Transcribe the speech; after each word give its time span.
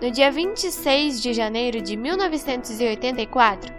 No 0.00 0.10
dia 0.10 0.32
26 0.32 1.22
de 1.22 1.32
janeiro 1.32 1.80
de 1.80 1.96
1984, 1.96 3.72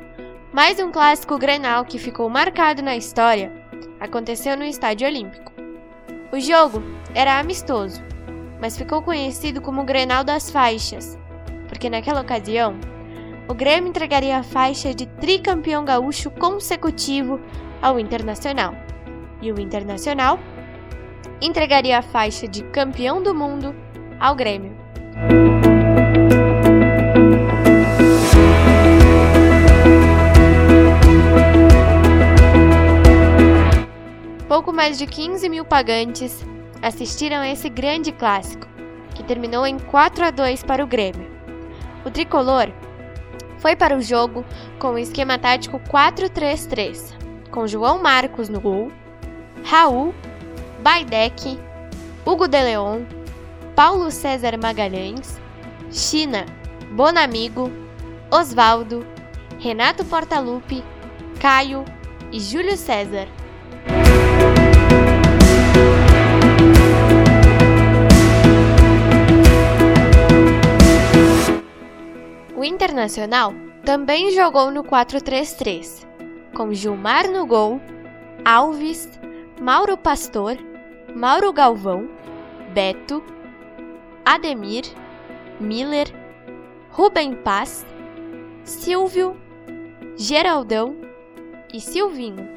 mais 0.54 0.79
um 0.79 0.91
clássico 0.91 1.38
Grenal 1.38 1.83
que 1.83 1.97
ficou 1.97 2.29
marcado 2.29 2.81
na 2.81 2.95
história 2.95 3.51
aconteceu 3.99 4.55
no 4.55 4.63
Estádio 4.63 5.07
Olímpico. 5.07 5.51
O 6.31 6.39
jogo 6.39 6.81
era 7.13 7.39
amistoso, 7.39 8.01
mas 8.61 8.77
ficou 8.77 9.01
conhecido 9.01 9.61
como 9.61 9.83
Grenal 9.83 10.23
das 10.23 10.49
Faixas, 10.49 11.17
porque 11.67 11.89
naquela 11.89 12.21
ocasião 12.21 12.79
o 13.50 13.54
Grêmio 13.55 13.89
entregaria 13.89 14.38
a 14.38 14.43
faixa 14.43 14.93
de 14.93 15.07
tricampeão 15.07 15.83
gaúcho 15.83 16.29
consecutivo 16.29 17.42
ao 17.82 18.00
Internacional, 18.00 18.75
e 19.42 19.51
o 19.51 19.60
Internacional 19.60 20.39
entregaria 21.42 21.97
a 21.97 22.04
faixa 22.04 22.47
de 22.47 22.64
campeão 22.65 23.23
do 23.23 23.33
mundo 23.33 23.75
ao 24.20 24.36
Grêmio. 24.36 24.78
Pouco 34.47 34.72
mais 34.72 34.95
de 35.00 35.08
15 35.08 35.50
mil 35.50 35.66
pagantes 35.66 36.45
assistiram 36.84 37.38
a 37.38 37.50
esse 37.50 37.67
grande 37.67 38.11
clássico, 38.11 38.67
que 39.16 39.23
terminou 39.23 39.66
em 39.66 39.80
4 39.80 40.25
a 40.25 40.30
2 40.30 40.61
para 40.61 40.84
o 40.84 40.88
Grêmio. 40.88 41.28
O 42.06 42.11
tricolor 42.11 42.72
foi 43.59 43.75
para 43.75 43.95
o 43.95 44.02
jogo 44.02 44.44
com 44.80 44.94
o 44.94 44.99
esquema 44.99 45.38
tático 45.38 45.80
4-3-3, 45.80 47.13
com 47.52 47.67
João 47.67 48.02
Marcos 48.02 48.50
no 48.50 48.59
gol, 48.59 48.92
Raul, 49.64 50.14
Baidec, 50.81 51.59
Hugo 52.25 52.47
de 52.47 52.61
Leon, 52.61 53.02
Paulo 53.75 54.11
César 54.11 54.58
Magalhães, 54.58 55.39
China, 55.92 56.45
Bonamigo, 56.92 57.72
Osvaldo, 58.31 59.06
Renato 59.59 60.06
Portaluppi, 60.06 60.84
Caio 61.39 61.84
e 62.31 62.39
Júlio 62.39 62.78
César. 62.78 63.28
Internacional 72.81 73.53
também 73.83 74.31
jogou 74.31 74.72
no 74.72 74.85
4-3-3, 74.85 76.08
com 76.55 76.73
Gilmar 76.73 77.30
no 77.30 77.45
gol, 77.45 77.81
Alves, 78.45 79.19
Mauro 79.59 79.97
Pastor, 79.97 80.58
Mauro 81.13 81.52
Galvão, 81.52 82.09
Beto, 82.73 83.22
Ademir, 84.23 84.85
Miller, 85.59 86.07
Rubem 86.89 87.35
Paz, 87.35 87.85
Silvio, 88.63 89.35
Geraldão 90.16 90.95
e 91.73 91.81
Silvinho. 91.81 92.47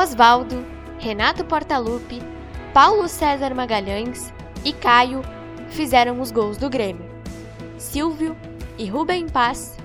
Osvaldo, 0.00 0.64
Renato 0.98 1.44
Portaluppi, 1.44 2.22
Paulo 2.72 3.06
César 3.06 3.54
Magalhães 3.54 4.32
e 4.64 4.72
Caio 4.72 5.20
fizeram 5.68 6.22
os 6.22 6.30
gols 6.30 6.56
do 6.56 6.70
Grêmio. 6.70 7.04
Silvio 7.76 8.34
e 8.78 8.86
Rubem 8.86 9.28
Paz 9.28 9.76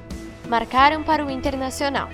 marcaram 0.47 1.03
para 1.03 1.25
o 1.25 1.29
Internacional. 1.29 2.07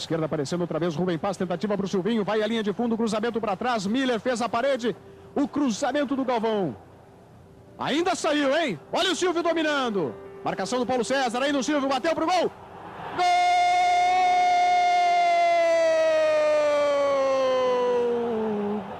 Esquerda 0.00 0.26
aparecendo 0.26 0.62
outra 0.62 0.78
vez 0.78 0.94
Rubem 0.94 1.18
Paz, 1.18 1.36
tentativa 1.36 1.76
para 1.76 1.86
o 1.86 1.88
Silvinho, 1.88 2.24
vai 2.24 2.42
a 2.42 2.46
linha 2.46 2.62
de 2.62 2.72
fundo, 2.72 2.96
cruzamento 2.96 3.40
para 3.40 3.56
trás, 3.56 3.86
Miller 3.86 4.20
fez 4.20 4.42
a 4.42 4.48
parede, 4.48 4.96
o 5.34 5.46
cruzamento 5.46 6.16
do 6.16 6.24
Galvão. 6.24 6.76
Ainda 7.78 8.14
saiu, 8.14 8.56
hein? 8.56 8.78
Olha 8.92 9.12
o 9.12 9.16
Silvio 9.16 9.42
dominando. 9.42 10.14
Marcação 10.44 10.78
do 10.78 10.86
Paulo 10.86 11.04
César, 11.04 11.42
aí 11.42 11.52
no 11.52 11.62
Silvio, 11.62 11.88
bateu 11.88 12.14
pro 12.14 12.26
gol. 12.26 12.50
Gol 13.16 13.26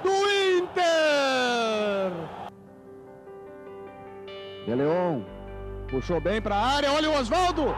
do 0.03 0.15
Inter! 0.57 2.11
De 4.65 4.75
Leon 4.75 5.21
puxou 5.91 6.21
bem 6.21 6.41
para 6.41 6.55
a 6.55 6.65
área, 6.65 6.91
olha 6.93 7.09
o 7.09 7.19
Oswaldo. 7.19 7.75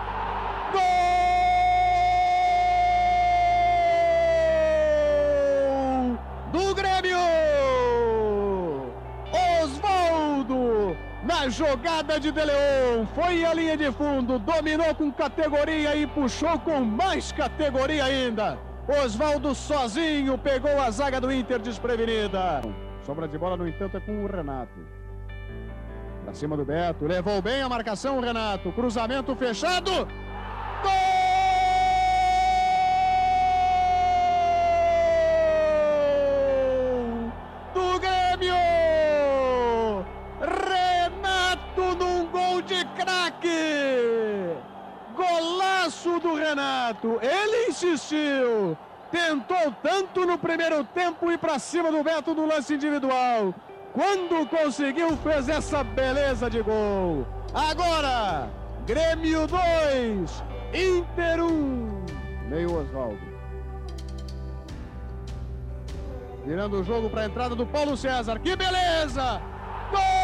Jogada 11.50 12.20
de 12.20 12.32
De 12.32 12.44
Leon, 12.44 13.06
foi 13.14 13.44
à 13.46 13.54
linha 13.54 13.78
de 13.78 13.92
fundo, 13.92 14.40
dominou 14.40 14.94
com 14.96 15.12
categoria 15.12 15.96
e 15.96 16.08
puxou 16.08 16.60
com 16.60 16.82
mais 16.82 17.32
categoria 17.32 18.06
ainda. 18.06 18.58
Oswaldo 18.88 19.56
sozinho 19.56 20.38
pegou 20.38 20.80
a 20.82 20.90
zaga 20.92 21.20
do 21.22 21.32
Inter 21.32 21.60
desprevenida. 21.60 22.62
Sobra 23.06 23.28
de 23.28 23.38
bola, 23.38 23.58
no 23.58 23.68
entanto, 23.68 23.98
é 23.98 24.00
com 24.00 24.24
o 24.24 24.28
Renato. 24.28 24.80
Pra 26.24 26.34
cima 26.34 26.56
do 26.56 26.64
Beto, 26.64 27.06
levou 27.06 27.42
bem 27.42 27.62
a 27.62 27.70
marcação 27.70 28.18
o 28.18 28.22
Renato. 28.22 28.72
Cruzamento 28.72 29.36
fechado. 29.36 30.08
Do 46.04 46.36
Renato! 46.36 47.18
Ele 47.22 47.70
insistiu! 47.70 48.78
Tentou 49.10 49.74
tanto 49.82 50.26
no 50.26 50.38
primeiro 50.38 50.84
tempo 50.84 51.32
e 51.32 51.38
para 51.38 51.58
cima 51.58 51.90
do 51.90 52.04
Beto 52.04 52.34
no 52.34 52.46
lance 52.46 52.74
individual. 52.74 53.56
Quando 53.94 54.46
conseguiu, 54.50 55.16
fez 55.18 55.48
essa 55.48 55.82
beleza 55.82 56.50
de 56.50 56.62
gol. 56.62 57.26
Agora, 57.54 58.50
Grêmio 58.86 59.48
2, 59.48 60.44
Inter 60.74 61.42
1. 61.42 62.06
Meio 62.50 62.82
Oswaldo. 62.82 63.34
Virando 66.46 66.82
o 66.82 66.84
jogo 66.84 67.10
para 67.10 67.22
a 67.22 67.26
entrada 67.26 67.56
do 67.56 67.66
Paulo 67.66 67.96
César. 67.96 68.40
Que 68.40 68.58
beleza! 68.58 69.42
Gol! 69.90 70.23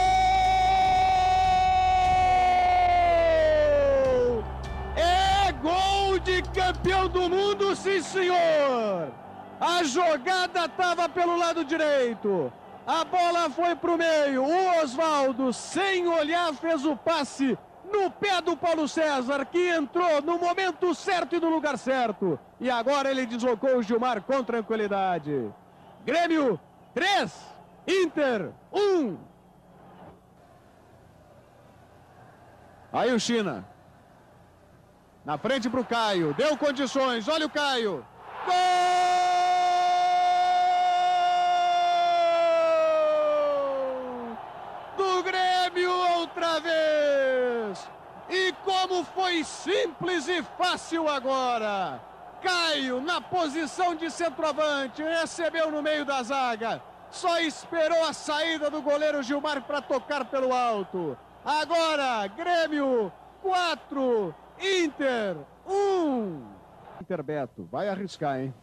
Campeão 6.79 7.09
do 7.09 7.29
mundo, 7.29 7.75
sim 7.75 8.01
senhor! 8.01 9.11
A 9.59 9.83
jogada 9.83 10.65
estava 10.65 11.09
pelo 11.09 11.37
lado 11.37 11.65
direito. 11.65 12.51
A 12.87 13.03
bola 13.03 13.49
foi 13.49 13.75
para 13.75 13.91
o 13.91 13.97
meio. 13.97 14.43
O 14.43 14.81
Oswaldo, 14.81 15.51
sem 15.51 16.07
olhar, 16.07 16.53
fez 16.53 16.85
o 16.85 16.95
passe 16.95 17.57
no 17.91 18.09
pé 18.09 18.41
do 18.41 18.55
Paulo 18.55 18.87
César, 18.87 19.45
que 19.45 19.69
entrou 19.69 20.21
no 20.21 20.39
momento 20.39 20.95
certo 20.95 21.35
e 21.35 21.39
no 21.39 21.49
lugar 21.49 21.77
certo. 21.77 22.39
E 22.59 22.69
agora 22.69 23.11
ele 23.11 23.25
deslocou 23.25 23.77
o 23.77 23.83
Gilmar 23.83 24.21
com 24.21 24.41
tranquilidade. 24.43 25.51
Grêmio 26.05 26.57
3, 26.93 27.33
Inter 27.85 28.51
1. 28.71 29.17
Aí 32.93 33.13
o 33.13 33.19
China. 33.19 33.65
Na 35.25 35.37
frente 35.37 35.69
para 35.69 35.79
o 35.79 35.85
Caio. 35.85 36.33
Deu 36.33 36.57
condições. 36.57 37.27
Olha 37.27 37.45
o 37.45 37.49
Caio. 37.49 38.05
Gol! 38.45 38.53
Do 44.97 45.23
Grêmio 45.23 45.91
outra 46.19 46.59
vez! 46.59 47.89
E 48.29 48.53
como 48.63 49.03
foi 49.03 49.43
simples 49.43 50.27
e 50.27 50.41
fácil 50.57 51.07
agora! 51.07 52.01
Caio, 52.41 53.01
na 53.01 53.19
posição 53.19 53.95
de 53.95 54.09
centroavante, 54.09 55.03
recebeu 55.03 55.71
no 55.71 55.81
meio 55.81 56.05
da 56.05 56.23
zaga. 56.23 56.81
Só 57.11 57.39
esperou 57.39 58.03
a 58.05 58.13
saída 58.13 58.69
do 58.69 58.81
goleiro 58.81 59.21
Gilmar 59.23 59.61
para 59.63 59.81
tocar 59.81 60.25
pelo 60.25 60.53
alto. 60.53 61.17
Agora, 61.43 62.27
Grêmio 62.27 63.11
4, 63.41 64.35
Inter 64.59 65.37
1. 65.65 66.41
Inter 67.01 67.23
Beto, 67.23 67.67
vai 67.71 67.87
arriscar, 67.87 68.39
hein? 68.39 68.53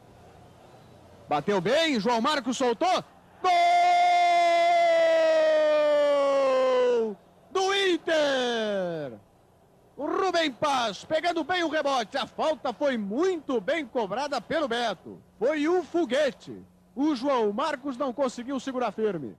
Bateu 1.28 1.60
bem, 1.60 1.98
João 1.98 2.20
Marcos 2.20 2.56
soltou. 2.56 3.04
Gol! 3.42 3.52
Do 7.50 7.74
Inter! 7.74 9.18
Rubem 9.96 10.52
Paz 10.52 11.04
pegando 11.04 11.42
bem 11.42 11.62
o 11.64 11.68
rebote. 11.68 12.16
A 12.18 12.26
falta 12.26 12.72
foi 12.72 12.96
muito 12.98 13.60
bem 13.60 13.86
cobrada 13.86 14.40
pelo 14.40 14.68
Beto. 14.68 15.20
Foi 15.38 15.68
um 15.68 15.82
foguete. 15.82 16.64
O 16.94 17.14
João 17.14 17.52
Marcos 17.52 17.96
não 17.96 18.12
conseguiu 18.12 18.58
segurar 18.60 18.90
firme. 18.92 19.36